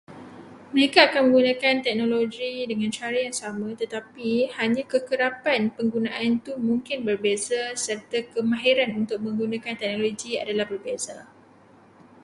Mereka 0.75 0.99
akan 1.13 1.21
menggunakan 1.29 1.75
teknologi 1.87 2.53
dengan 2.71 2.89
cara 2.97 3.17
yang 3.25 3.37
sama, 3.43 3.69
tetapi 3.81 4.31
hanya 4.57 4.81
kekerapan 4.91 5.61
penggunaan 5.77 6.27
itu 6.41 6.53
mungkin 6.69 6.99
berbeza, 7.07 7.61
serta 7.85 8.17
kemahiran 8.33 8.91
untuk 9.05 9.17
menggunakan 9.25 9.75
teknologi 9.81 10.31
adalah 10.43 10.65
berbeza. 10.71 11.17